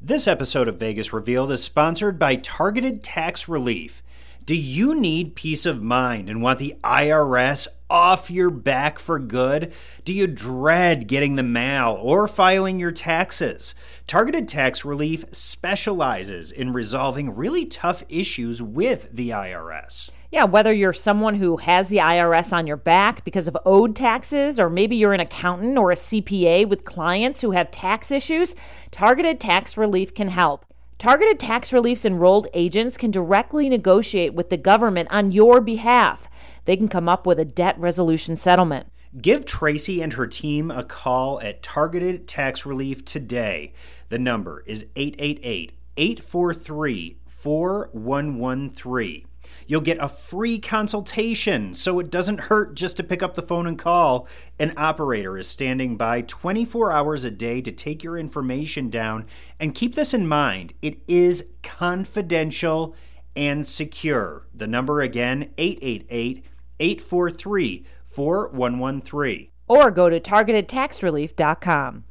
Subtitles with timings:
[0.00, 4.00] This episode of Vegas Revealed is sponsored by Targeted Tax Relief.
[4.44, 9.72] Do you need peace of mind and want the IRS off your back for good?
[10.04, 13.74] Do you dread getting the mail or filing your taxes?
[14.06, 20.10] Targeted Tax Relief specializes in resolving really tough issues with the IRS.
[20.30, 24.60] Yeah, whether you're someone who has the IRS on your back because of owed taxes,
[24.60, 28.54] or maybe you're an accountant or a CPA with clients who have tax issues,
[28.90, 30.66] Targeted Tax Relief can help.
[30.98, 36.28] Targeted Tax Relief's enrolled agents can directly negotiate with the government on your behalf.
[36.66, 38.88] They can come up with a debt resolution settlement.
[39.22, 43.72] Give Tracy and her team a call at Targeted Tax Relief today.
[44.10, 49.27] The number is 888 843 4113.
[49.68, 53.66] You'll get a free consultation so it doesn't hurt just to pick up the phone
[53.66, 54.26] and call.
[54.58, 59.26] An operator is standing by 24 hours a day to take your information down.
[59.60, 62.96] And keep this in mind it is confidential
[63.36, 64.46] and secure.
[64.54, 66.46] The number again 888
[66.80, 69.48] 843 4113.
[69.68, 72.04] Or go to targetedtaxrelief.com.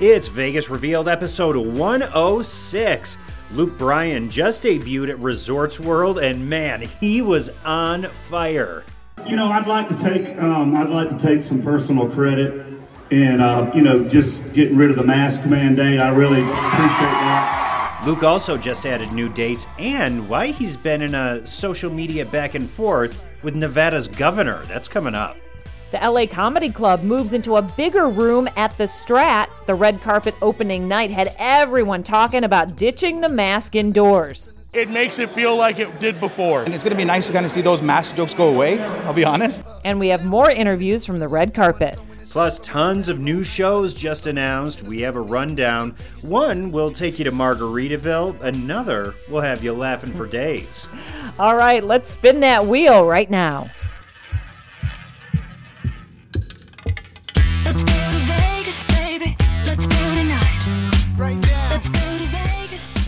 [0.00, 3.18] It's Vegas Revealed episode 106.
[3.52, 8.84] Luke Bryan just debuted at Resorts World, and man, he was on fire.
[9.26, 12.78] You know, I'd like to take um, I'd like to take some personal credit,
[13.10, 15.98] and uh, you know, just getting rid of the mask mandate.
[15.98, 18.02] I really appreciate that.
[18.06, 22.54] Luke also just added new dates and why he's been in a social media back
[22.54, 24.64] and forth with Nevada's governor.
[24.66, 25.36] That's coming up.
[25.90, 29.48] The LA Comedy Club moves into a bigger room at the Strat.
[29.66, 34.52] The red carpet opening night had everyone talking about ditching the mask indoors.
[34.72, 36.62] It makes it feel like it did before.
[36.62, 38.80] And it's going to be nice to kind of see those mask jokes go away,
[38.80, 39.64] I'll be honest.
[39.84, 41.98] And we have more interviews from the red carpet.
[42.30, 44.84] Plus, tons of new shows just announced.
[44.84, 45.96] We have a rundown.
[46.20, 50.86] One will take you to Margaritaville, another will have you laughing for days.
[51.40, 53.68] All right, let's spin that wheel right now.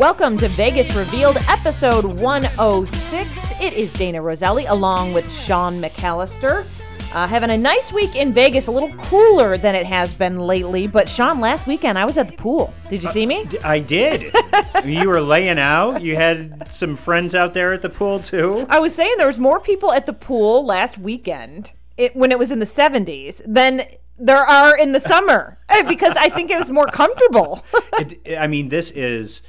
[0.03, 3.53] Welcome to Vegas Revealed, episode 106.
[3.61, 6.67] It is Dana Roselli along with Sean McAllister.
[7.13, 10.89] Uh, having a nice week in Vegas, a little cooler than it has been lately.
[10.89, 12.75] But Sean, last weekend I was at the pool.
[12.91, 13.47] Did you see me?
[13.63, 14.35] I did.
[14.85, 16.03] you were laying out.
[16.03, 18.67] You had some friends out there at the pool too.
[18.69, 22.41] I was saying there was more people at the pool last weekend it, when it
[22.41, 23.83] was in the 70s than
[24.19, 27.65] there are in the summer because I think it was more comfortable.
[27.99, 29.43] It, I mean, this is.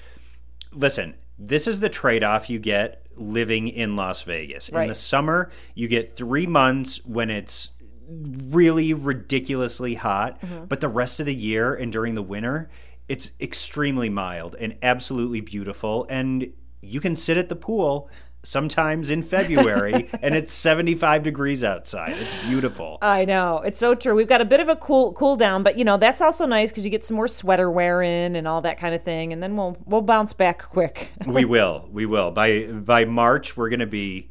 [0.73, 4.69] Listen, this is the trade-off you get living in Las Vegas.
[4.69, 7.69] In the summer, you get three months when it's
[8.09, 10.65] really ridiculously hot, Mm-hmm.
[10.65, 12.69] but the rest of the year and during the winter,
[13.07, 16.05] it's extremely mild and absolutely beautiful.
[16.09, 18.09] And you can sit at the pool
[18.43, 22.11] sometimes in February and it's 75 degrees outside.
[22.11, 22.97] It's beautiful.
[23.01, 24.15] I know it's so true.
[24.15, 26.69] We've got a bit of a cool cool down, but you know that's also nice
[26.69, 29.41] because you get some more sweater wear in and all that kind of thing, and
[29.41, 31.11] then we'll we'll bounce back quick.
[31.25, 31.87] we will.
[31.91, 32.31] We will.
[32.31, 34.29] By by March, we're going to be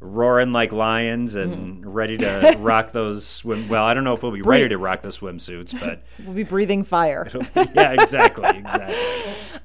[0.00, 3.68] roaring like lions and ready to rock those swim.
[3.68, 6.44] Well, I don't know if we'll be ready to rock the swimsuits, but we'll be
[6.44, 7.28] breathing fire.
[7.54, 8.96] yeah, exactly, exactly.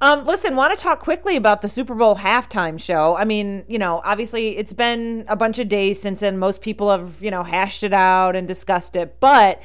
[0.01, 3.15] Um, listen, want to talk quickly about the Super Bowl halftime show?
[3.15, 6.37] I mean, you know, obviously it's been a bunch of days since then.
[6.37, 9.61] Most people have you know hashed it out and discussed it, but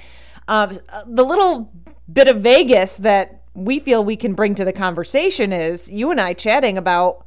[0.48, 1.72] um, the little
[2.12, 6.20] bit of Vegas that we feel we can bring to the conversation is you and
[6.20, 7.24] I chatting about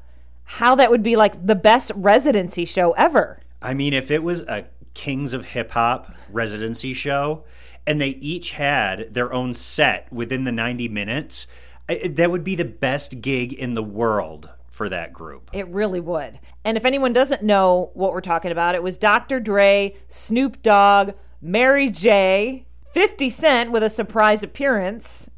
[0.51, 3.39] how that would be like the best residency show ever.
[3.61, 7.45] I mean, if it was a Kings of Hip Hop residency show
[7.87, 11.47] and they each had their own set within the 90 minutes,
[11.87, 15.49] that would be the best gig in the world for that group.
[15.53, 16.39] It really would.
[16.65, 19.39] And if anyone doesn't know what we're talking about, it was Dr.
[19.39, 21.11] Dre, Snoop Dogg,
[21.41, 25.29] Mary J, 50 Cent with a surprise appearance,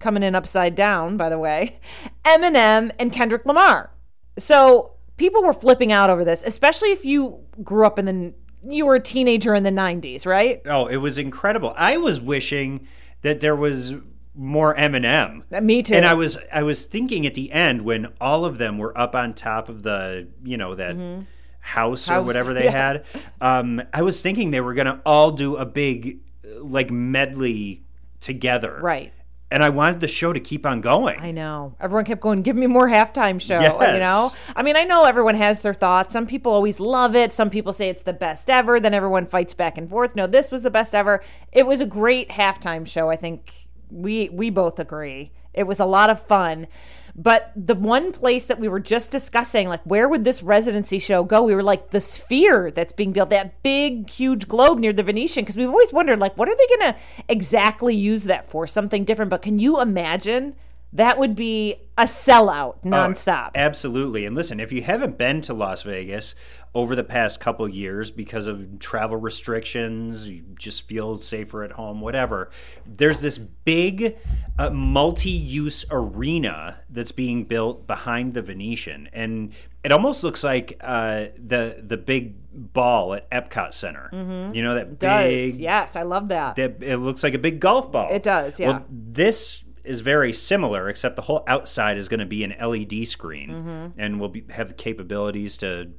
[0.00, 1.78] coming in upside down, by the way,
[2.24, 3.90] Eminem, and Kendrick Lamar.
[4.38, 8.86] So people were flipping out over this, especially if you grew up in the, you
[8.86, 10.60] were a teenager in the 90s, right?
[10.66, 11.74] Oh, it was incredible.
[11.76, 12.86] I was wishing
[13.22, 13.94] that there was
[14.34, 15.42] more Eminem.
[15.52, 15.94] Uh, me too.
[15.94, 19.14] And I was I was thinking at the end when all of them were up
[19.16, 20.94] on top of the you know that
[21.60, 22.12] house, or Mm-hmm.
[22.20, 22.70] House, whatever they yeah.
[22.70, 23.04] had.
[23.40, 26.20] Um, I was thinking they were gonna all do a big
[26.60, 27.82] like medley
[28.20, 29.12] together, Right.
[29.50, 31.18] And I wanted the show to keep on going.
[31.18, 31.74] I know.
[31.80, 33.60] Everyone kept going, give me more halftime show.
[33.60, 34.30] You know?
[34.54, 36.12] I mean, I know everyone has their thoughts.
[36.12, 37.32] Some people always love it.
[37.32, 38.78] Some people say it's the best ever.
[38.78, 40.14] Then everyone fights back and forth.
[40.14, 41.22] No, this was the best ever.
[41.50, 43.08] It was a great halftime show.
[43.08, 45.32] I think we we both agree.
[45.54, 46.66] It was a lot of fun.
[47.20, 51.24] But the one place that we were just discussing, like, where would this residency show
[51.24, 51.42] go?
[51.42, 55.42] We were like, the sphere that's being built, that big, huge globe near the Venetian,
[55.42, 56.98] because we've always wondered, like, what are they going to
[57.28, 58.68] exactly use that for?
[58.68, 59.30] Something different.
[59.30, 60.54] But can you imagine?
[60.92, 63.50] That would be a sellout nonstop.
[63.54, 64.24] Absolutely.
[64.24, 66.34] And listen, if you haven't been to Las Vegas
[66.74, 72.00] over the past couple years because of travel restrictions, you just feel safer at home,
[72.00, 72.50] whatever,
[72.86, 74.16] there's this big
[74.58, 79.08] uh, multi use arena that's being built behind the Venetian.
[79.12, 79.52] And
[79.84, 82.34] it almost looks like uh, the the big
[82.72, 84.08] ball at Epcot Center.
[84.54, 85.26] You know, that Does.
[85.26, 86.56] big Yes, I love that.
[86.56, 88.08] that it looks like a big golf ball.
[88.10, 88.68] It does, yeah.
[88.68, 93.06] Well, this is very similar, except the whole outside is going to be an LED
[93.06, 94.00] screen, Mm-hmm.
[94.00, 95.90] and will be, have the capabilities to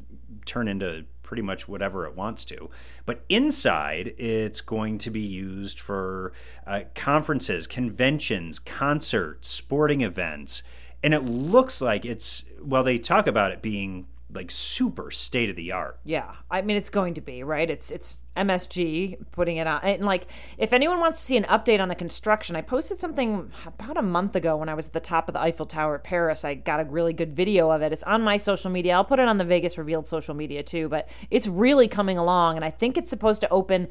[0.46, 2.70] turn into pretty much whatever it wants to.
[3.06, 6.34] But inside, it's going to be used for
[6.66, 10.64] uh, conferences, conventions, concerts, sporting events,
[11.04, 12.84] and it looks like it's well.
[12.84, 16.00] They talk about it being like super state of the art.
[16.04, 17.70] Yeah, I mean it's going to be right.
[17.70, 20.28] It's it's MSG putting it on, and like
[20.58, 24.02] if anyone wants to see an update on the construction, I posted something about a
[24.02, 26.46] month ago when I was at the top of the Eiffel Tower at Paris.
[26.46, 27.92] I got a really good video of it.
[27.92, 28.94] It's on my social media.
[28.94, 30.90] I'll put it on the Vegas Revealed social media too.
[30.90, 33.88] But it's really coming along, and I think it's supposed to open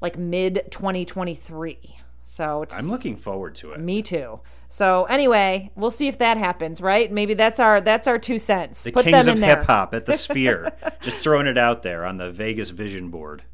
[0.00, 1.98] like mid 2023.
[2.24, 3.80] So it's, I'm looking forward to it.
[3.80, 4.40] Me too.
[4.68, 7.12] So anyway, we'll see if that happens, right?
[7.12, 8.82] Maybe that's our that's our two cents.
[8.82, 12.04] The Put kings them of hip hop at the Sphere, just throwing it out there
[12.04, 13.44] on the Vegas Vision Board.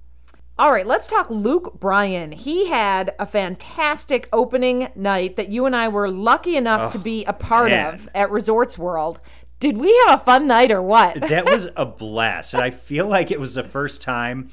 [0.59, 2.33] All right, let's talk Luke Bryan.
[2.33, 7.03] He had a fantastic opening night that you and I were lucky enough to oh,
[7.03, 7.95] be a part man.
[7.95, 9.21] of at Resorts World.
[9.59, 11.21] Did we have a fun night or what?
[11.21, 14.51] That was a blast, and I feel like it was the first time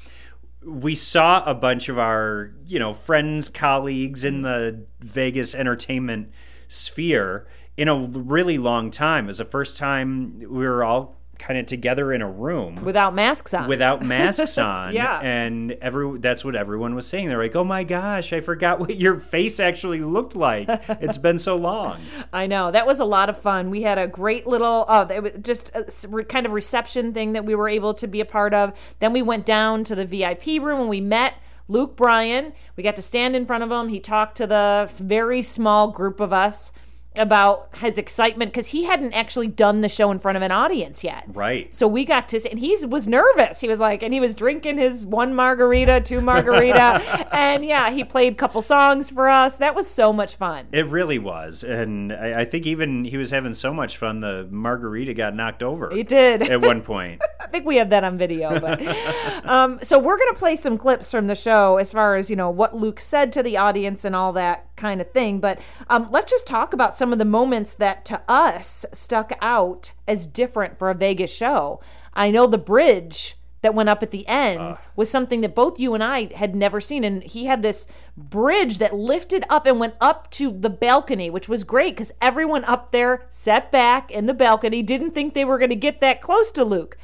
[0.64, 6.30] we saw a bunch of our, you know, friends, colleagues in the Vegas entertainment
[6.66, 7.46] sphere
[7.76, 9.24] in a really long time.
[9.24, 13.14] It was the first time we were all kind of together in a room Without
[13.14, 13.68] masks on.
[13.68, 14.92] without masks on.
[14.94, 15.20] Yeah.
[15.20, 17.28] And every that's what everyone was saying.
[17.28, 20.66] They're like, "Oh my gosh, I forgot what your face actually looked like.
[20.68, 22.00] It's been so long."
[22.32, 23.70] I know that was a lot of fun.
[23.70, 27.44] We had a great little, oh, it was just a kind of reception thing that
[27.44, 28.72] we were able to be a part of.
[28.98, 31.34] Then we went down to the VIP room and we met
[31.68, 32.52] Luke Bryan.
[32.76, 33.88] We got to stand in front of him.
[33.88, 36.72] He talked to the very small group of us
[37.18, 41.02] about his excitement because he hadn't actually done the show in front of an audience
[41.02, 41.24] yet.
[41.28, 41.74] Right.
[41.74, 43.60] So we got to, see and he was nervous.
[43.60, 48.04] He was like, and he was drinking his one margarita, two margarita, and yeah, he
[48.04, 49.56] played a couple songs for us.
[49.56, 50.66] That was so much fun.
[50.72, 54.48] It really was, and I, I think even he was having so much fun, the
[54.50, 55.90] margarita got knocked over.
[55.94, 56.42] He did.
[56.42, 57.20] at one point.
[57.40, 58.60] I think we have that on video.
[58.60, 58.80] But
[59.44, 62.50] um, so we're gonna play some clips from the show as far as you know
[62.50, 65.40] what Luke said to the audience and all that kind of thing.
[65.40, 65.58] But
[65.90, 70.26] um, let's just talk about some of the moments that to us stuck out as
[70.26, 71.80] different for a Vegas show.
[72.14, 75.94] I know the bridge that went up at the end was something that both you
[75.94, 77.02] and I had never seen.
[77.04, 77.86] And he had this
[78.16, 82.64] bridge that lifted up and went up to the balcony, which was great because everyone
[82.64, 86.20] up there sat back in the balcony, didn't think they were going to get that
[86.20, 86.96] close to Luke.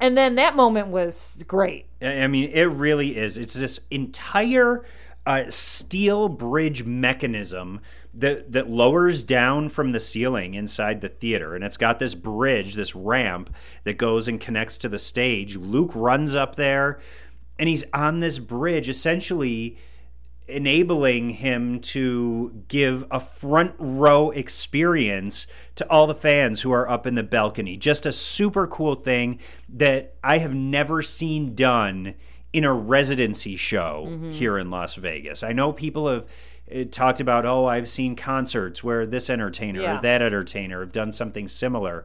[0.00, 1.86] And then that moment was great.
[2.00, 3.36] I mean, it really is.
[3.36, 4.84] It's this entire
[5.28, 7.82] uh, steel bridge mechanism
[8.14, 12.74] that that lowers down from the ceiling inside the theater, and it's got this bridge,
[12.74, 15.54] this ramp that goes and connects to the stage.
[15.54, 16.98] Luke runs up there,
[17.58, 19.76] and he's on this bridge, essentially
[20.48, 27.06] enabling him to give a front row experience to all the fans who are up
[27.06, 27.76] in the balcony.
[27.76, 29.38] Just a super cool thing
[29.68, 32.14] that I have never seen done
[32.52, 35.42] in a residency show here in Las Vegas.
[35.42, 36.26] I know people have
[36.74, 39.98] uh, talked about, oh, I've seen concerts where this entertainer Yeah.
[39.98, 42.04] or that entertainer have done something similar.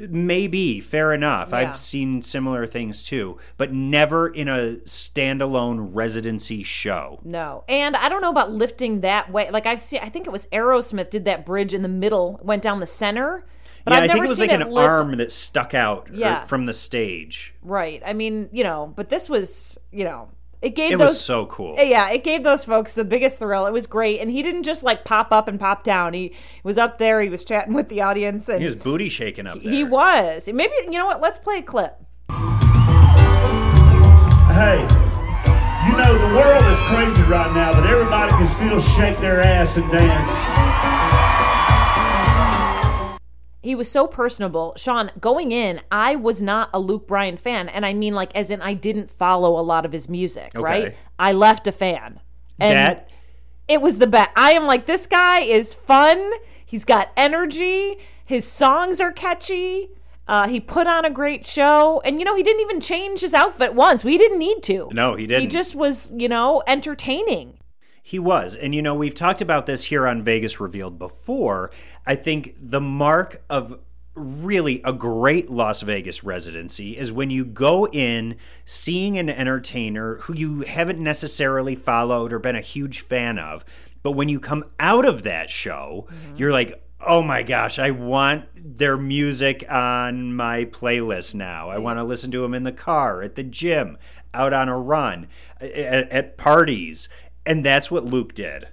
[0.00, 1.48] Maybe, fair enough.
[1.50, 1.56] Yeah.
[1.56, 7.18] I've seen similar things too, but never in a standalone residency show.
[7.24, 7.64] No.
[7.68, 9.50] And I don't know about lifting that way.
[9.50, 12.62] Like I've seen I think it was Aerosmith did that bridge in the middle, went
[12.62, 13.44] down the center.
[13.84, 16.08] But yeah, I've I think it was like it an lift- arm that stuck out
[16.12, 16.44] Yeah.
[16.46, 17.54] from the stage.
[17.62, 18.02] Right.
[18.04, 20.28] I mean, you know, but this was, you know,
[20.60, 21.76] it gave It those was so cool.
[21.78, 23.66] Eh, yeah, it gave those folks the biggest thrill.
[23.66, 26.14] It was great, and he didn't just like pop up and pop down.
[26.14, 27.20] He was up there.
[27.20, 29.70] He was chatting with the audience, and He was booty shaking up there.
[29.72, 30.48] he was.
[30.52, 31.20] Maybe you know what?
[31.20, 31.94] Let's play a clip.
[34.50, 34.80] Hey,
[35.86, 39.76] you know the world is crazy right now, but everybody can still shake their ass
[39.76, 40.28] and dance.
[43.68, 44.72] He was so personable.
[44.78, 48.48] Sean, going in, I was not a Luke Bryan fan, and I mean like as
[48.48, 50.52] in I didn't follow a lot of his music.
[50.54, 50.96] Right?
[51.18, 52.20] I left a fan.
[52.58, 53.10] And that
[53.68, 54.30] It was the best.
[54.36, 56.32] I am like, this guy is fun.
[56.64, 57.98] He's got energy.
[58.24, 59.90] His songs are catchy.
[60.26, 62.00] Uh, he put on a great show.
[62.06, 64.02] And, you know, he didn't even change his outfit once.
[64.02, 64.88] We didn't need to.
[64.92, 65.42] No, he didn't.
[65.42, 67.57] He just was, you know, entertaining.
[68.08, 68.54] He was.
[68.54, 71.70] And you know, we've talked about this here on Vegas Revealed before.
[72.06, 73.80] I think the mark of
[74.14, 80.34] really a great Las Vegas residency is when you go in seeing an entertainer who
[80.34, 83.62] you haven't necessarily followed or been a huge fan of,
[84.02, 86.36] but when you come out of that show, mm-hmm.
[86.38, 91.68] you're like, oh my gosh, I want their music on my playlist now.
[91.68, 93.98] I want to listen to them in the car, at the gym,
[94.32, 95.28] out on a run,
[95.60, 97.10] at, at parties.
[97.48, 98.68] And that's what Luke did.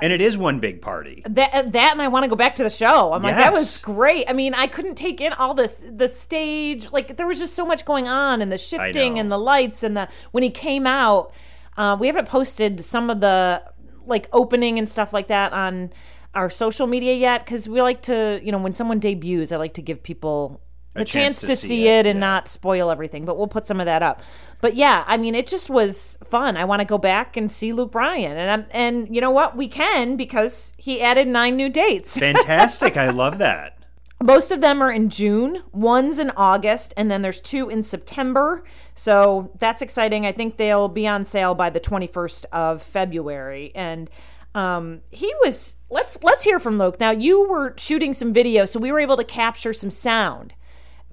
[0.00, 1.22] And it is one big party.
[1.26, 3.12] That that and I want to go back to the show.
[3.12, 4.26] I'm like that was great.
[4.28, 6.92] I mean, I couldn't take in all this the stage.
[6.92, 9.96] Like there was just so much going on and the shifting and the lights and
[9.96, 11.32] the when he came out.
[11.76, 13.62] Uh, we haven't posted some of the
[14.06, 15.90] like opening and stuff like that on
[16.34, 19.74] our social media yet because we like to you know when someone debuts, I like
[19.74, 20.60] to give people
[20.98, 22.26] the chance, to, see, it, and yeah.
[22.26, 23.24] not spoil everything.
[23.24, 24.22] But we'll put some of that up.
[24.60, 26.56] But yeah, I mean, it just was fun.
[26.56, 29.56] I want to go back and see Luke Bryan, and I'm, and you know what?
[29.56, 32.18] We can because he added nine new dates.
[32.18, 32.96] Fantastic.
[32.96, 33.78] I love that.
[34.20, 38.64] Most of them are in June, one's in August, and then there's two in September.
[38.96, 40.26] So that's exciting.
[40.26, 43.70] I think they'll be on sale by the 21st of February.
[43.76, 44.10] And
[44.56, 46.98] um, he was let's let's hear from Luke.
[46.98, 50.54] Now you were shooting some video, so we were able to capture some sound.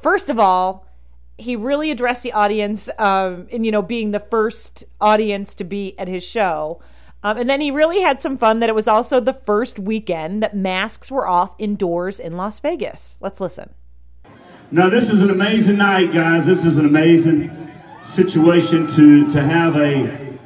[0.05, 0.85] First of all,
[1.35, 5.97] he really addressed the audience, um, and you know, being the first audience to be
[5.97, 6.79] at his show.
[7.23, 10.43] Um, and then he really had some fun that it was also the first weekend
[10.43, 13.17] that masks were off indoors in Las Vegas.
[13.19, 13.73] Let's listen.
[14.69, 16.45] Now this is an amazing night, guys.
[16.45, 17.49] This is an amazing
[18.03, 20.37] situation to to have a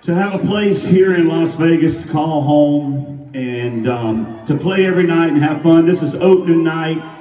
[0.00, 4.86] to have a place here in Las Vegas to call home and um, to play
[4.86, 5.84] every night and have fun.
[5.84, 7.13] This is opening night.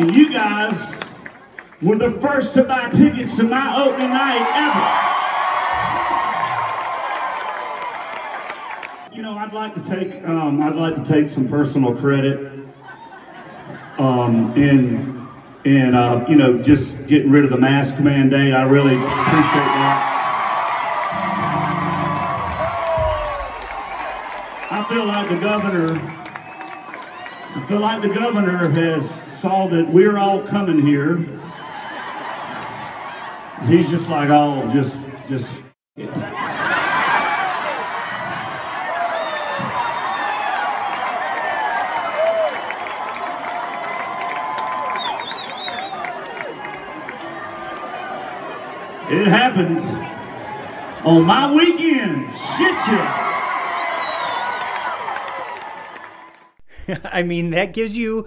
[0.00, 1.02] And you guys
[1.82, 4.80] were the first to buy tickets to my opening night ever.
[9.14, 12.64] You know, I'd like to take um, I'd like to take some personal credit
[13.98, 15.28] um, in
[15.66, 18.54] in uh, you know just getting rid of the mask mandate.
[18.54, 20.06] I really appreciate that.
[24.70, 26.19] I feel like the governor.
[27.52, 31.16] I feel like the governor has saw that we're all coming here.
[33.66, 35.64] He's just like, oh, just just.
[35.96, 36.08] it.
[49.10, 49.90] It happens
[51.04, 52.32] on my weekend.
[52.32, 53.19] Shit, yeah.
[57.20, 58.26] I mean, that gives you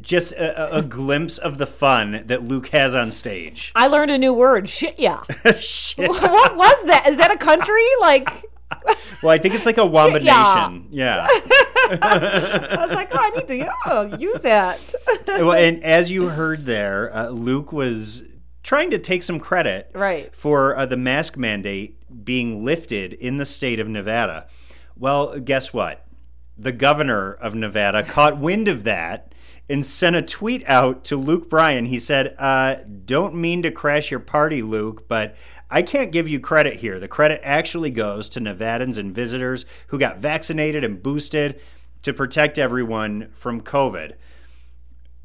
[0.00, 3.72] just a, a- glimpse of the fun that Luke has on stage.
[3.74, 4.68] I learned a new word.
[4.68, 5.22] Shit, yeah.
[5.60, 6.08] Shit.
[6.08, 7.08] what was that?
[7.08, 7.82] Is that a country?
[8.00, 8.28] Like,
[9.22, 10.68] Well, I think it's like a yeah.
[10.68, 10.88] Nation.
[10.92, 11.26] Yeah.
[11.90, 14.94] I was like, oh, I need to yeah, use that.
[15.26, 18.22] well, and as you heard there, uh, Luke was
[18.62, 20.34] trying to take some credit Right.
[20.34, 24.46] for uh, the mask mandate being lifted in the state of Nevada.
[24.96, 26.04] Well, guess what?
[26.58, 29.32] The governor of Nevada caught wind of that
[29.68, 31.86] and sent a tweet out to Luke Bryan.
[31.86, 35.36] He said, uh, Don't mean to crash your party, Luke, but
[35.70, 36.98] I can't give you credit here.
[36.98, 41.60] The credit actually goes to Nevadans and visitors who got vaccinated and boosted
[42.02, 44.14] to protect everyone from COVID.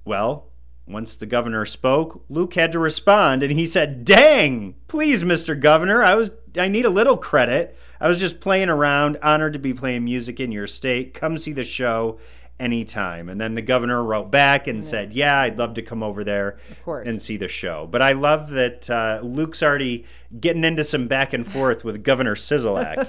[0.06, 0.50] Well,
[0.86, 5.58] once the governor spoke, Luke had to respond and he said, "Dang, please Mr.
[5.58, 7.78] Governor, I was I need a little credit.
[8.04, 11.14] I was just playing around, honored to be playing music in your state.
[11.14, 12.20] Come see the show
[12.60, 16.24] anytime." And then the governor wrote back and said, "Yeah, I'd love to come over
[16.24, 20.06] there and see the show." But I love that uh, Luke's already
[20.40, 23.08] getting into some back and forth with Governor Sisolak.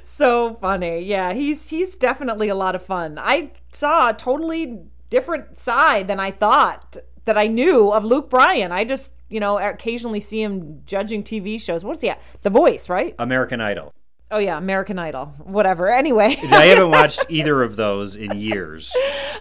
[0.04, 1.00] so funny.
[1.00, 3.18] Yeah, he's he's definitely a lot of fun.
[3.18, 4.78] I saw a totally
[5.10, 6.96] different side than I thought
[7.26, 8.72] that I knew of Luke Bryan.
[8.72, 11.84] I just, you know, occasionally see him judging TV shows.
[11.84, 12.20] What's he at?
[12.42, 13.14] The Voice, right?
[13.18, 13.92] American Idol.
[14.30, 15.26] Oh yeah, American Idol.
[15.38, 15.92] Whatever.
[15.92, 16.36] Anyway.
[16.42, 18.94] I haven't watched either of those in years.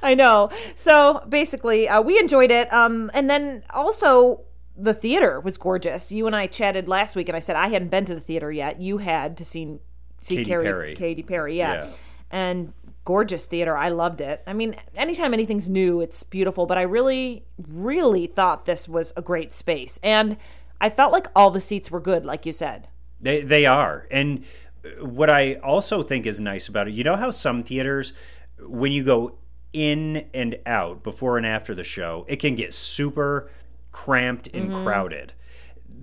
[0.03, 0.49] I know.
[0.75, 2.71] So basically, uh, we enjoyed it.
[2.71, 4.41] Um, and then also
[4.77, 6.11] the theater was gorgeous.
[6.11, 8.51] You and I chatted last week, and I said I hadn't been to the theater
[8.51, 8.79] yet.
[8.79, 9.79] You had to see
[10.21, 10.95] see Katy Carrie, Perry.
[10.95, 11.73] Katy Perry, yeah.
[11.73, 11.91] Yeah.
[12.29, 12.73] and
[13.05, 13.77] gorgeous theater.
[13.77, 14.43] I loved it.
[14.45, 16.65] I mean, anytime anything's new, it's beautiful.
[16.65, 20.37] But I really, really thought this was a great space, and.
[20.81, 22.89] I felt like all the seats were good, like you said.
[23.21, 24.07] They they are.
[24.11, 24.43] And
[24.83, 28.11] uh, what I also think is nice about it, you know how some theaters
[28.59, 29.37] when you go
[29.73, 33.49] in and out before and after the show, it can get super
[33.91, 34.83] cramped and mm-hmm.
[34.83, 35.33] crowded.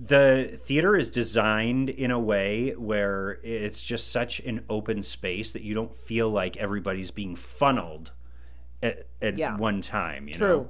[0.05, 5.61] The theater is designed in a way where it's just such an open space that
[5.61, 8.11] you don't feel like everybody's being funneled
[8.81, 9.55] at, at Yeah.
[9.55, 10.27] one time.
[10.27, 10.47] You True.
[10.57, 10.69] Know?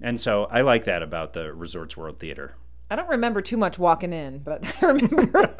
[0.00, 2.56] And so I like that about the Resorts World Theater.
[2.90, 5.42] I don't remember too much walking in, but I remember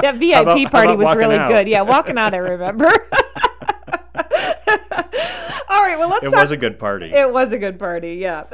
[0.00, 0.32] that VIP
[0.66, 1.48] about- party was really out?
[1.50, 1.68] good.
[1.68, 2.86] Yeah, walking out, I remember.
[5.68, 7.06] All right, well, let's It talk- was a good party.
[7.12, 8.44] It was a good party, yeah.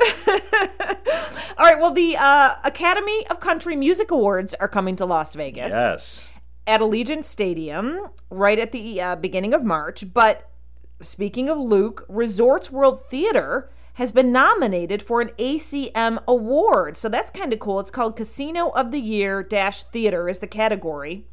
[1.61, 5.69] All right, well, the uh, Academy of Country Music Awards are coming to Las Vegas
[5.69, 6.31] yes.
[6.67, 10.11] at Allegiant Stadium right at the uh, beginning of March.
[10.14, 10.49] But
[11.02, 16.97] speaking of Luke, Resorts World Theater has been nominated for an ACM award.
[16.97, 17.79] So that's kind of cool.
[17.79, 21.26] It's called Casino of the Year Dash Theater is the category.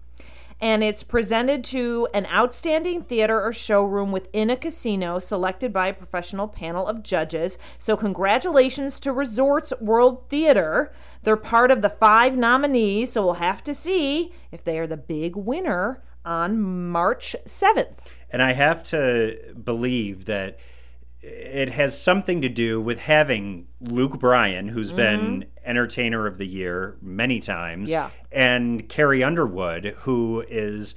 [0.59, 5.93] And it's presented to an outstanding theater or showroom within a casino selected by a
[5.93, 7.57] professional panel of judges.
[7.77, 10.91] So, congratulations to Resorts World Theater.
[11.21, 14.97] They're part of the five nominees, so we'll have to see if they are the
[14.97, 17.97] big winner on March 7th.
[18.29, 20.57] And I have to believe that
[21.29, 26.97] it has something to do with having Luke Bryan, who's been Entertainer of the Year
[27.01, 28.09] many times, Yeah.
[28.31, 30.95] and Carrie Underwood, who is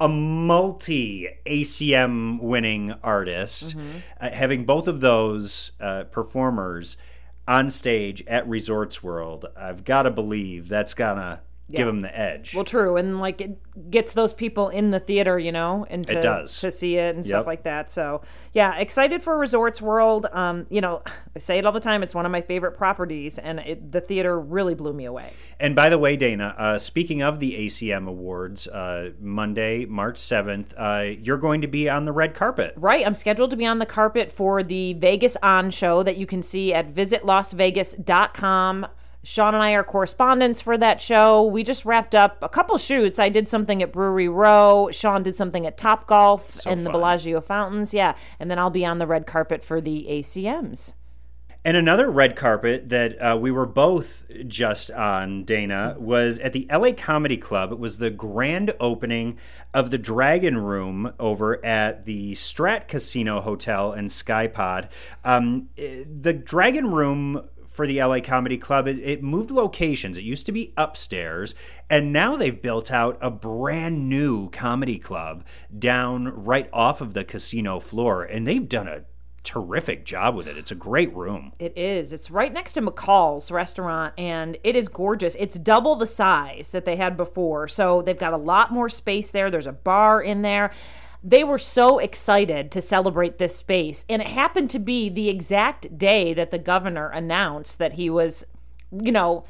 [0.00, 3.74] a multi ACM winning artist.
[4.20, 6.96] Uh, having both of those uh, performers
[7.48, 12.54] on stage at Resorts World, I've got to believe that's gonna give them the edge.
[12.54, 13.58] Well, true, and like it
[13.90, 16.58] gets those people in the theater, you know, and to, It does.
[16.60, 17.46] to see it and stuff Yep.
[17.46, 17.90] like that.
[17.92, 20.26] So, yeah, excited for Resorts World.
[20.32, 21.02] Um, you know,
[21.34, 22.02] I say it all the time.
[22.02, 25.32] It's one of my favorite properties, and it, the theater really blew me away.
[25.60, 30.72] And by the way, Dana, uh, speaking of the ACM Awards, uh, Monday, March 7th,
[30.76, 32.72] uh, you're going to be on the red carpet.
[32.76, 36.26] Right, I'm scheduled to be on the carpet for the Vegas On show that you
[36.26, 38.86] can see at visitlasvegas.com.
[39.26, 41.42] Sean and I are correspondents for that show.
[41.42, 43.18] We just wrapped up a couple shoots.
[43.18, 44.88] I did something at Brewery Row.
[44.92, 46.90] Sean did something at Top Golf and the.
[46.90, 47.92] Bellagio Fountains.
[47.92, 50.94] Yeah, and then I'll be on the red carpet for the ACMs.
[51.64, 56.68] And another red carpet that uh, we were both just on, Dana, was at the
[56.70, 57.72] LA Comedy Club.
[57.72, 59.38] It was the grand opening
[59.74, 64.88] of the Dragon Room over at the Strat Casino Hotel and Skypod.
[65.24, 70.16] Um, eh, the Dragon Room for the LA Comedy Club, it, it moved locations.
[70.16, 71.54] It used to be upstairs,
[71.90, 75.44] and now they've built out a brand new comedy club
[75.78, 79.04] down right off of the casino floor, and they've done a
[79.42, 80.56] terrific job with it.
[80.56, 81.52] It's a great room.
[81.58, 82.12] It is.
[82.12, 85.36] It's right next to McCall's restaurant, and it is gorgeous.
[85.38, 87.68] It's double the size that they had before.
[87.68, 89.50] So they've got a lot more space there.
[89.50, 90.72] There's a bar in there.
[91.28, 94.04] They were so excited to celebrate this space.
[94.08, 98.44] And it happened to be the exact day that the governor announced that he was,
[98.92, 99.44] you know,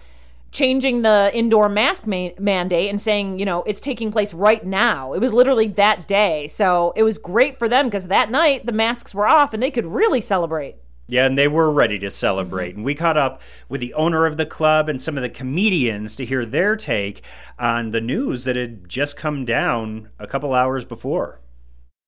[0.53, 5.12] changing the indoor mask ma- mandate and saying, you know, it's taking place right now.
[5.12, 6.49] It was literally that day.
[6.49, 9.71] So it was great for them because that night the masks were off and they
[9.71, 10.77] could really celebrate.
[11.09, 12.75] Yeah, and they were ready to celebrate.
[12.75, 16.17] And we caught up with the owner of the club and some of the comedians
[16.17, 17.23] to hear their take
[17.59, 21.43] on the news that had just come down a couple hours before.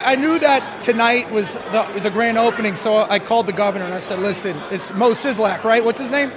[0.01, 3.93] I knew that tonight was the, the grand opening, so I called the governor and
[3.93, 5.85] I said, "Listen, it's Mo Sizlak, right?
[5.85, 6.31] What's his name?"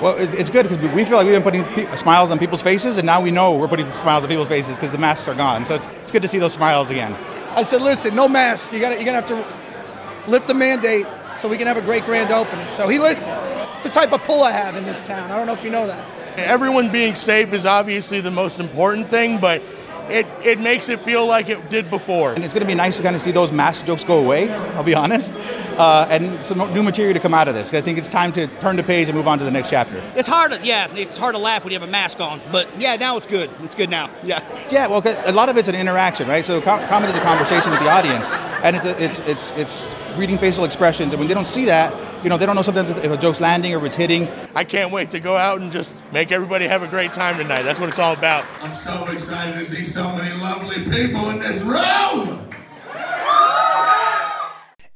[0.00, 2.62] Well, it, it's good because we feel like we've been putting pe- smiles on people's
[2.62, 5.34] faces, and now we know we're putting smiles on people's faces because the masks are
[5.34, 5.66] gone.
[5.66, 7.14] So it's, it's good to see those smiles again.
[7.54, 8.72] I said, "Listen, no mask.
[8.72, 12.06] You gotta, you're gonna have to lift the mandate so we can have a great
[12.06, 13.36] grand opening." So he listened.
[13.74, 15.30] It's the type of pull I have in this town.
[15.30, 16.04] I don't know if you know that.
[16.38, 19.62] Everyone being safe is obviously the most important thing, but
[20.10, 22.32] it, it makes it feel like it did before.
[22.34, 24.50] And it's going to be nice to kind of see those mask jokes go away,
[24.74, 25.34] I'll be honest,
[25.78, 27.72] uh, and some new material to come out of this.
[27.72, 30.02] I think it's time to turn the page and move on to the next chapter.
[30.16, 32.40] It's hard to, yeah, it's hard to laugh when you have a mask on.
[32.52, 33.50] But yeah, now it's good.
[33.62, 34.10] It's good now.
[34.22, 34.42] Yeah.
[34.70, 36.44] Yeah, well, 'cause a lot of it's an interaction, right?
[36.44, 38.30] So com- comedy is a conversation with the audience,
[38.62, 41.12] and it's a, it's it's it's reading facial expressions.
[41.12, 43.40] And when they don't see that, you know, they don't know sometimes if a joke's
[43.40, 44.28] landing or if it's hitting.
[44.54, 47.62] I can't wait to go out and just make everybody have a great time tonight.
[47.62, 48.44] That's what it's all about.
[48.60, 52.46] I'm so excited to see so many lovely people in this room.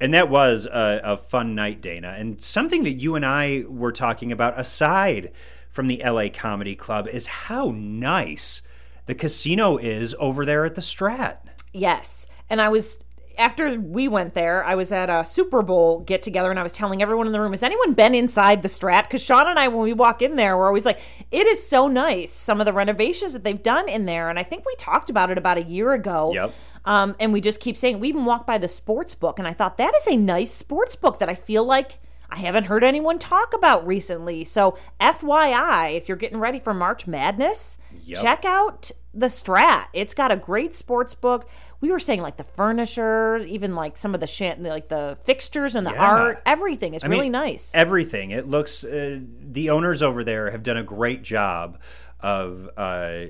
[0.01, 2.15] And that was a, a fun night, Dana.
[2.19, 5.33] And something that you and I were talking about aside
[5.71, 8.61] from the LA Comedy Club is how nice
[9.07, 11.39] the casino is over there at the Strat.
[11.73, 12.27] Yes.
[12.51, 12.99] And I was
[13.39, 16.73] after we went there, I was at a Super Bowl get together and I was
[16.73, 19.05] telling everyone in the room, has anyone been inside the Strat?
[19.05, 21.89] Because Sean and I, when we walk in there, we're always like, it is so
[21.89, 22.33] nice.
[22.33, 24.29] Some of the renovations that they've done in there.
[24.29, 26.33] And I think we talked about it about a year ago.
[26.35, 26.55] Yep.
[26.85, 29.39] Um, and we just keep saying, we even walked by the sports book.
[29.39, 31.99] And I thought, that is a nice sports book that I feel like
[32.31, 34.45] I haven't heard anyone talk about recently.
[34.45, 38.21] So, FYI, if you're getting ready for March Madness, Yep.
[38.21, 39.87] check out the Strat.
[39.93, 41.49] It's got a great sports book.
[41.81, 45.77] We were saying like the furniture, even like some of the shit, like the fixtures
[45.77, 46.11] and the Yeah.
[46.11, 47.71] art, everything is I really mean, nice.
[47.75, 48.31] Everything.
[48.33, 48.83] It looks.
[48.85, 51.79] Uh, the owners over there have done a great job
[52.21, 53.27] of uh,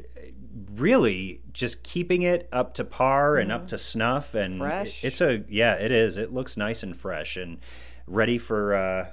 [0.76, 4.34] really just keeping it up to par and up to snuff.
[4.34, 4.62] And Mm-hmm.
[4.62, 5.04] Fresh.
[5.04, 6.16] it's a yeah, it is.
[6.16, 7.58] It looks nice and fresh and
[8.06, 9.06] ready for uh,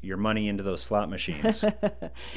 [0.00, 1.64] your money into those slot machines.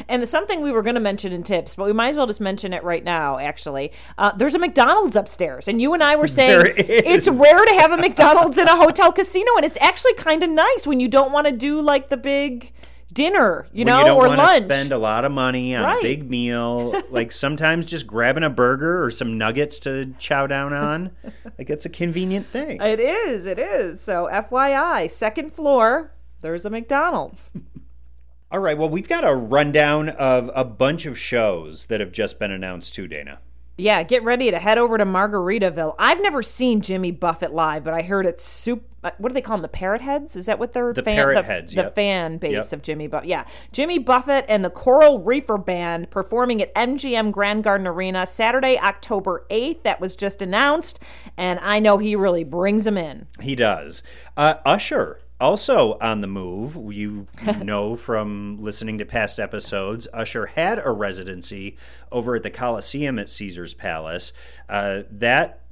[0.10, 2.42] And something we were going to mention in tips, but we might as well just
[2.42, 3.92] mention it right now, actually.
[4.18, 5.68] Uh, there's a McDonald's upstairs.
[5.68, 9.12] And you and I were saying it's rare to have a McDonald's in a hotel
[9.12, 9.52] casino.
[9.58, 12.74] And it's actually kind of nice when you don't want to do like the big
[13.14, 14.64] dinner, you when know, you don't or want to lunch.
[14.66, 16.00] spend a lot of money on Right.
[16.00, 20.74] a big meal, like sometimes just grabbing a burger or some nuggets to chow down
[20.74, 21.12] on,
[21.60, 22.82] like it's a convenient thing.
[22.82, 23.46] It is.
[23.46, 24.02] It is.
[24.02, 27.52] So, FYI, second floor, there's a McDonald's.
[28.52, 32.38] All right, well, we've got a rundown of a bunch of shows that have just
[32.38, 33.40] been announced too, Dana.
[33.78, 35.96] Yeah, get ready to head over to Margaritaville.
[35.98, 38.84] I've never seen Jimmy Buffett live, but I heard it's soup.
[39.04, 39.62] uh, What do they call them?
[39.62, 40.36] The Parrot Heads?
[40.36, 41.96] Is that what they're The fan, Parrot the, Heads, The yep.
[41.96, 42.74] fan base Yep.
[42.74, 43.30] of Jimmy Buffett.
[43.30, 48.78] Yeah, Jimmy Buffett and the Coral Reefer Band performing at MGM Grand Garden Arena Saturday,
[48.78, 49.82] October eighth.
[49.84, 51.00] That was just announced,
[51.38, 53.28] and I know he really brings them in.
[53.40, 54.04] He does.
[54.38, 56.78] Uh, Usher, also on the move.
[56.94, 57.28] You
[57.64, 61.78] know from listening to past episodes, Usher had a residency
[62.12, 64.32] over at the Coliseum at Caesar's Palace.
[64.70, 65.64] Uh, that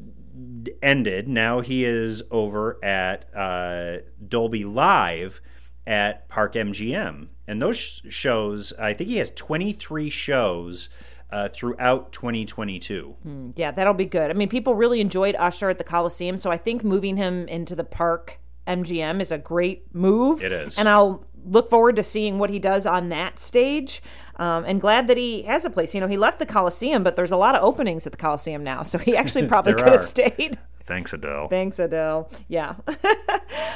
[0.82, 1.28] ended.
[1.28, 5.42] Now he is over at uh, Dolby Live
[5.86, 7.28] at Park MGM.
[7.48, 10.90] And those shows, I think he has 23 shows
[11.32, 13.16] uh, throughout 2022.
[13.56, 14.30] Yeah, that'll be good.
[14.30, 17.76] I mean, people really enjoyed Usher at the Coliseum, so I think moving him into
[17.76, 20.44] the park MGM is a great move.
[20.44, 20.78] It is.
[20.78, 24.02] And I'll look forward to seeing what he does on that stage.
[24.36, 25.94] Um, and glad that he has a place.
[25.94, 28.64] You know, he left the Coliseum, but there's a lot of openings at the Coliseum
[28.64, 30.58] now, so he actually probably could have stayed.
[30.86, 31.50] Thanks, Adele.
[31.50, 32.32] Thanks, Adele.
[32.48, 32.76] Yeah.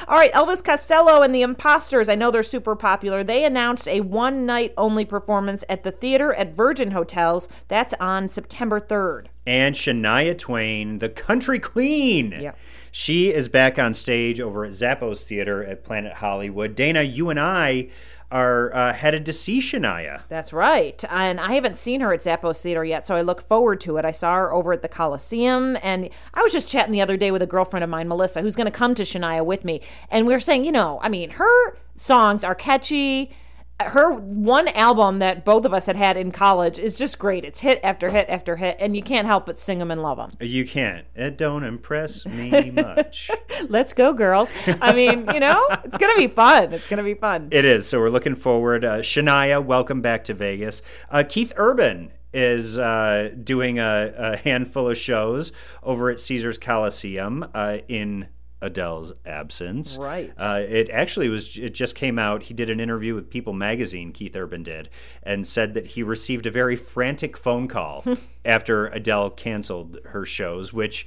[0.08, 2.10] All right, Elvis Costello and the Imposters.
[2.10, 3.24] I know they're super popular.
[3.24, 7.48] They announced a one night only performance at the theater at Virgin Hotels.
[7.68, 9.28] That's on September 3rd.
[9.46, 12.36] And Shania Twain, the country queen.
[12.40, 12.54] Yeah.
[12.92, 16.76] She is back on stage over at Zappos Theater at Planet Hollywood.
[16.76, 17.90] Dana, you and I
[18.34, 20.24] are uh, headed to see Shania.
[20.28, 21.04] That's right.
[21.10, 24.06] And I haven't seen her at Zappos Theater yet, so I look forward to it.
[24.06, 27.30] I saw her over at the Coliseum, and I was just chatting the other day
[27.30, 29.82] with a girlfriend of mine, Melissa, who's going to come to Shania with me.
[30.10, 33.36] And we were saying, you know, I mean, her songs are catchy.
[33.82, 37.44] Her one album that both of us had had in college is just great.
[37.44, 40.18] It's hit after hit after hit, and you can't help but sing them and love
[40.18, 40.32] them.
[40.40, 41.06] You can't.
[41.16, 43.30] It don't impress me much.
[43.68, 44.52] Let's go, girls.
[44.82, 46.72] I mean, you know, it's going to be fun.
[46.72, 47.50] It's going to be fun.
[47.52, 47.88] it is.
[47.88, 48.86] So we're looking forward.
[48.86, 50.82] Uh, Shania, welcome back to Vegas.
[51.10, 57.46] Uh, Keith Urban is uh, doing a, a handful of shows over at Caesars Coliseum
[57.54, 58.28] uh, in
[58.63, 59.97] Adele's absence.
[59.97, 60.34] Right.
[60.38, 61.58] Uh, it actually was.
[61.58, 62.43] It just came out.
[62.43, 64.12] He did an interview with People Magazine.
[64.12, 64.89] Keith Urban did,
[65.21, 68.06] and said that he received a very frantic phone call
[68.45, 71.06] after Adele canceled her shows, which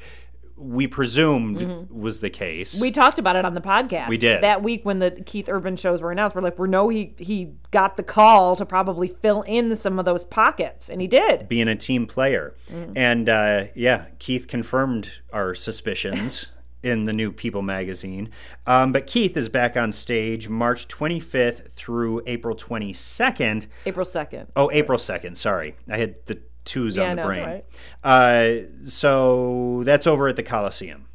[0.58, 2.74] we presumed was the case.
[2.74, 2.82] Mm-hmm.
[2.82, 4.08] We talked about it on the podcast.
[4.08, 4.42] We did.
[4.42, 6.34] that week when the Keith Urban shows were announced.
[6.34, 10.04] We're like, we know he he got the call to probably fill in some of
[10.06, 11.48] those pockets, and he did.
[11.48, 12.54] being a team player.
[12.94, 16.50] And uh, yeah, Keith confirmed our suspicions
[16.86, 18.30] in the new People magazine.
[18.66, 23.66] Um, but Keith is back on stage March 25th through April 22nd.
[23.84, 24.46] April second.
[24.54, 25.36] Oh, April 2nd.
[25.36, 25.74] Sorry.
[25.90, 27.62] I had the twos Yeah, on the no, brain.
[28.04, 31.06] all Uh, so that's over at the Coliseum.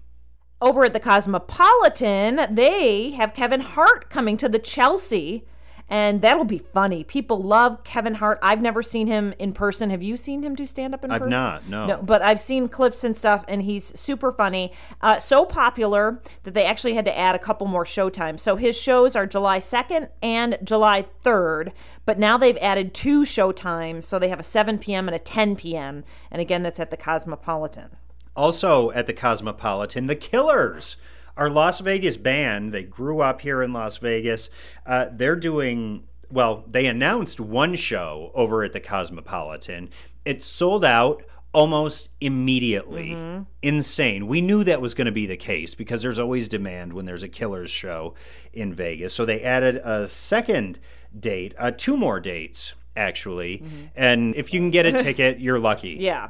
[0.62, 5.46] Over at the Cosmopolitan, they have Kevin Hart coming to the Chelsea.
[5.92, 7.04] And that'll be funny.
[7.04, 8.40] People love Kevin Hart.
[8.42, 9.90] I've never seen him in person.
[9.90, 11.24] Have you seen him do stand up in person?
[11.24, 11.86] I've not, no.
[11.86, 14.72] No, but I've seen clips and stuff, and he's super funny.
[15.02, 18.40] Uh, so popular that they actually had to add a couple more showtimes.
[18.40, 21.74] So his shows are July 2nd and July 3rd,
[22.06, 24.06] but now they've added two showtimes.
[24.06, 25.10] So they have a 7 p.m.
[25.10, 26.06] and a 10 p.m.
[26.32, 27.98] And again, that's at the Cosmopolitan.
[28.34, 30.96] Also at the Cosmopolitan, the Killers,
[31.42, 32.72] our Las Vegas band.
[32.72, 34.52] They grew up here in Las Vegas.
[34.86, 39.90] Uh, they're doing, well, they announced one show over at the Cosmopolitan.
[40.24, 43.14] It sold out almost immediately.
[43.16, 43.44] Mm-hmm.
[43.64, 44.28] Insane.
[44.28, 47.24] We knew that was going to be the case because there's always demand when there's
[47.24, 48.14] a killer's show
[48.54, 49.12] in Vegas.
[49.12, 50.78] So they added a second
[51.20, 53.64] date, uh, two more dates, actually.
[53.96, 55.96] And if you can get a ticket, you're lucky.
[55.96, 56.04] Mm-hmm.
[56.04, 56.30] Yeah.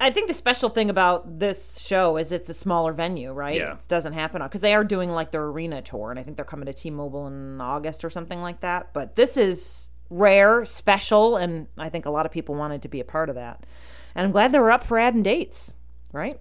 [0.00, 3.56] I think the special thing about this show is it's a smaller venue, right?
[3.56, 3.74] Yeah.
[3.74, 6.44] It doesn't happen because they are doing like their arena tour, and I think they're
[6.44, 8.92] coming to T-Mobile in August or something like that.
[8.92, 13.00] But this is rare, special, and I think a lot of people wanted to be
[13.00, 13.66] a part of that.
[14.14, 15.72] And I'm glad they were up for adding dates,
[16.12, 16.40] right?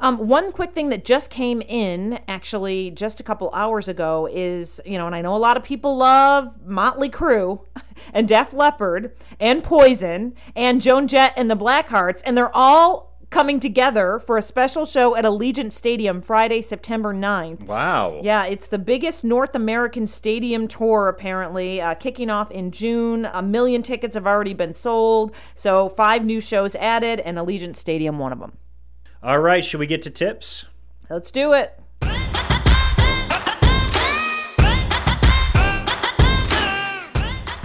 [0.00, 4.80] Um, one quick thing that just came in, actually, just a couple hours ago, is
[4.84, 7.64] you know, and I know a lot of people love Motley Crue
[8.12, 13.58] and Def Leppard and Poison and Joan Jett and the Blackhearts, and they're all coming
[13.58, 17.64] together for a special show at Allegiant Stadium Friday, September 9th.
[17.64, 18.20] Wow.
[18.22, 23.26] Yeah, it's the biggest North American stadium tour, apparently, uh, kicking off in June.
[23.32, 28.18] A million tickets have already been sold, so five new shows added, and Allegiant Stadium,
[28.18, 28.52] one of them.
[29.24, 30.64] All right, should we get to tips?
[31.08, 31.78] Let's do it.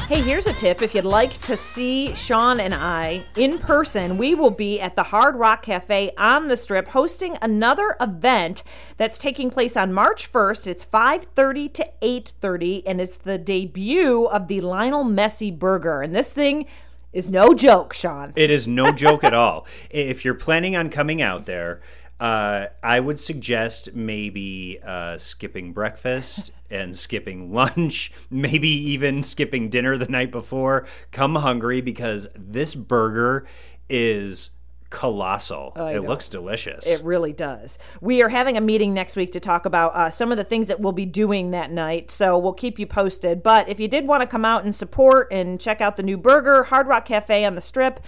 [0.08, 0.84] Hey, here's a tip.
[0.84, 5.04] If you'd like to see Sean and I in person, we will be at the
[5.04, 8.64] Hard Rock Cafe on the Strip hosting another event
[8.98, 10.68] that's taking place on March 1st.
[10.68, 16.04] It's 5:30 to 8:30 and it's the debut of the Lionel Messi burger.
[16.04, 16.68] And this thing
[17.14, 18.34] is no joke, Sean.
[18.36, 19.66] It is no joke at all.
[19.90, 21.82] If you're planning on coming out there,
[22.20, 29.98] uh, I would suggest maybe uh, skipping breakfast and skipping lunch, maybe even skipping dinner
[29.98, 30.88] the night before.
[31.12, 33.46] Come hungry because this burger
[33.90, 34.50] is
[34.90, 35.74] colossal.
[35.76, 36.10] I it know.
[36.10, 36.86] looks delicious.
[36.86, 37.78] It really does.
[38.02, 40.68] We are having a meeting next week to talk about uh, some of the things
[40.68, 43.44] that we'll be doing that night, so we'll keep you posted.
[43.44, 46.18] But if you did want to come out and support and check out the new
[46.18, 48.00] burger, Hard Rock Cafe on the Strip,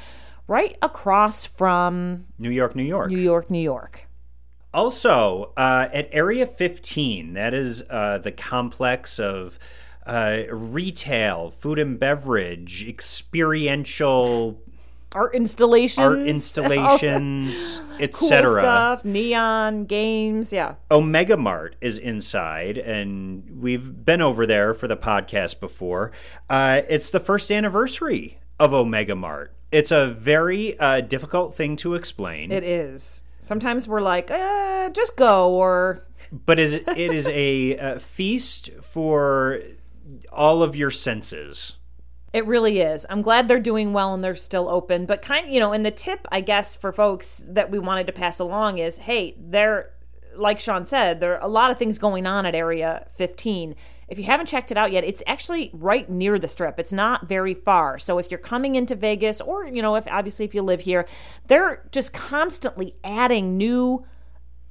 [0.48, 3.10] right across from New York, New York.
[3.10, 4.06] New York, New York.
[4.74, 9.58] Also, uh, at Area 15, that is uh, the complex of
[10.06, 14.62] uh, retail, food and beverage, experiential
[15.15, 18.62] Art installations, art installations, cool etc.
[18.62, 20.76] stuff, neon games, yeah.
[20.91, 26.12] Omega Mart is inside, and we've been over there for the podcast before.
[26.50, 29.54] Uh, it's the first anniversary of Omega Mart.
[29.72, 32.52] It's a very uh, difficult thing to explain.
[32.52, 33.22] It is.
[33.39, 39.60] Sometimes we're like, uh, just go, or but is it is a, uh feast for
[40.32, 41.74] all of your senses.
[42.32, 43.06] It really is.
[43.10, 45.06] I'm glad they're doing well and they're still open.
[45.06, 48.08] But kind of, you know, and the tip I guess for folks that we wanted
[48.08, 49.92] to pass along is, hey, there
[50.36, 53.76] like Sean said, there are a lot of things going on at Area 15.
[54.08, 56.80] If you haven't checked it out yet, it's actually right near the strip.
[56.80, 58.00] It's not very far.
[58.00, 61.06] So if you're coming into Vegas or, you know, if obviously if you live here,
[61.48, 64.06] they're just constantly adding new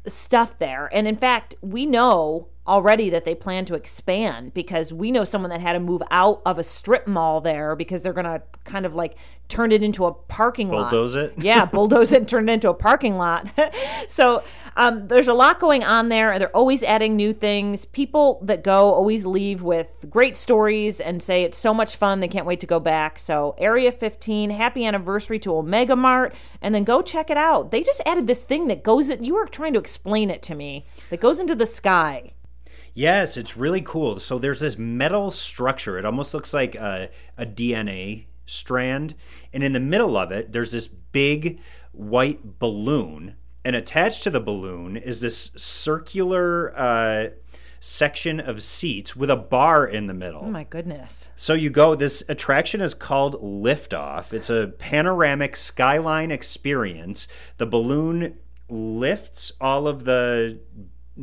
[0.07, 0.89] stuff there.
[0.93, 5.51] And in fact, we know already that they plan to expand because we know someone
[5.51, 8.87] that had to move out of a strip mall there because they're going to kind
[8.87, 9.17] of like
[9.49, 10.91] turn it into a parking lot.
[10.91, 11.35] Bulldoze it?
[11.49, 13.49] Yeah, bulldoze it and turn it into a parking lot.
[14.09, 14.43] so
[14.77, 16.33] um, there's a lot going on there.
[16.33, 17.87] And they're always adding new things.
[17.87, 22.21] People that go always leave with great stories and say it's so much fun.
[22.21, 23.19] They can't wait to go back.
[23.19, 27.71] So Area 15, happy anniversary to Omega Mart, and then go check it out.
[27.71, 29.09] They just added this thing that goes.
[29.09, 30.85] You were trying to explain it to me.
[31.09, 32.33] That goes into the sky.
[32.95, 34.19] Yes, it's really cool.
[34.19, 35.99] So there's this metal structure.
[35.99, 39.15] It almost looks like a, a DNA strand.
[39.53, 41.61] And in the middle of it, there's this big
[41.93, 43.37] white balloon.
[43.65, 47.29] And attached to the balloon is this circular uh,
[47.81, 50.43] section of seats with a bar in the middle.
[50.45, 51.31] Oh my goodness.
[51.37, 54.33] So you go, this attraction is called Liftoff.
[54.33, 57.29] It's a panoramic skyline experience.
[57.59, 60.61] The balloon lifts all of the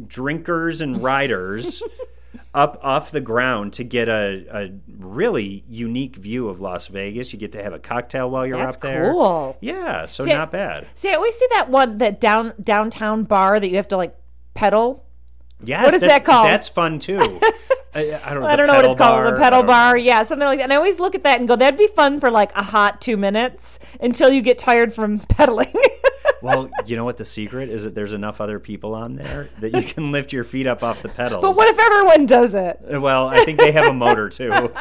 [0.08, 1.82] drinkers and riders
[2.54, 7.34] up off the ground to get a, a really unique view of Las Vegas.
[7.34, 9.12] You get to have a cocktail while you're That's up there.
[9.12, 9.58] cool.
[9.62, 10.88] Yeah, so See, I- not bad.
[10.96, 14.16] See, I always see that one, that down downtown bar that you have to like
[14.54, 15.06] pedal.
[15.64, 16.48] Yes, What is that's- that called?
[16.48, 17.40] That's fun too.
[17.96, 18.50] I, I don't know.
[18.50, 19.98] I don't know what it's pedal called, the pedal bar.
[19.98, 20.66] Yeah, something like that.
[20.66, 23.00] And I always look at that and go, that'd be fun for like a hot
[23.00, 25.74] two minutes until you get tired from pedaling.
[26.46, 29.74] Well, you know what the secret is that there's enough other people on there that
[29.74, 31.42] you can lift your feet up off the pedals.
[31.42, 32.80] but what if everyone does it?
[32.84, 34.70] Well, I think they have a motor too.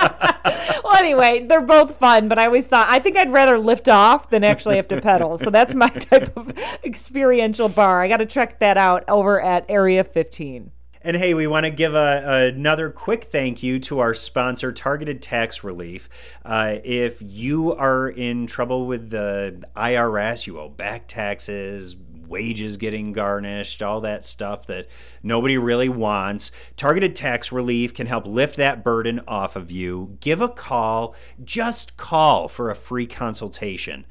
[0.84, 4.28] Well, anyway, they're both fun, but I always thought I think I'd rather lift off
[4.28, 5.38] than actually have to pedal.
[5.38, 6.52] So that's my type of
[6.84, 8.02] experiential bar.
[8.02, 10.70] I got to check that out over at Area 15.
[11.06, 15.20] And hey, we want to give a, another quick thank you to our sponsor, Targeted
[15.20, 16.08] Tax Relief.
[16.46, 21.94] Uh, if you are in trouble with the IRS, you owe back taxes,
[22.26, 24.88] wages getting garnished, all that stuff that
[25.22, 26.50] nobody really wants.
[26.74, 30.16] Targeted tax relief can help lift that burden off of you.
[30.20, 31.14] Give a call,
[31.44, 34.06] just call for a free consultation.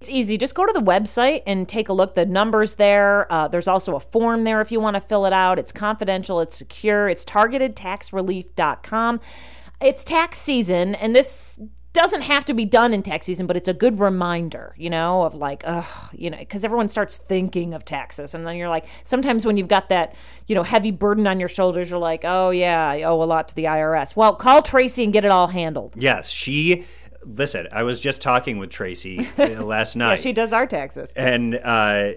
[0.00, 0.38] It's easy.
[0.38, 2.14] Just go to the website and take a look.
[2.14, 3.26] The numbers there.
[3.32, 5.58] Uh, there's also a form there if you want to fill it out.
[5.58, 6.40] It's confidential.
[6.40, 7.08] It's secure.
[7.08, 9.20] It's targetedtaxrelief.com.
[9.80, 11.58] It's tax season, and this
[11.92, 15.22] doesn't have to be done in tax season, but it's a good reminder, you know,
[15.22, 18.34] of like, ugh, you know, because everyone starts thinking of taxes.
[18.34, 20.14] And then you're like, sometimes when you've got that,
[20.46, 23.48] you know, heavy burden on your shoulders, you're like, oh, yeah, I owe a lot
[23.48, 24.14] to the IRS.
[24.14, 25.94] Well, call Tracy and get it all handled.
[25.96, 26.86] Yes, she.
[27.24, 30.14] Listen, I was just talking with Tracy uh, last night.
[30.14, 31.12] Yeah, she does our taxes.
[31.16, 32.12] And uh,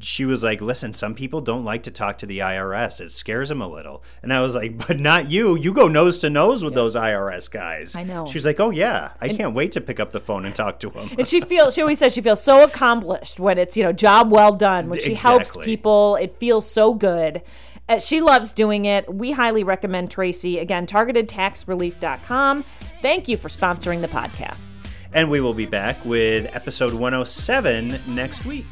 [0.00, 3.00] she was like, "Listen, some people don't like to talk to the IRS.
[3.00, 5.56] It scares them a little." And I was like, "But not you.
[5.56, 8.26] You go nose to nose with those IRS guys." I know.
[8.26, 10.80] She was like, "Oh yeah, I can't wait to pick up the phone and talk
[10.80, 13.82] to them." And she feels she always says she feels so accomplished when it's, you
[13.82, 14.88] know, job well done.
[14.88, 17.42] When she helps people, it feels so good.
[17.88, 19.12] Uh, she loves doing it.
[19.12, 20.58] We highly recommend Tracy.
[20.58, 22.64] Again, targetedtaxrelief.com.
[23.02, 24.68] Thank you for sponsoring the podcast.
[25.14, 28.66] and we will be back with episode 107 next week.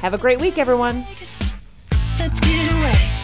[0.00, 1.06] Have a great week, everyone.
[2.18, 3.23] Let's get away.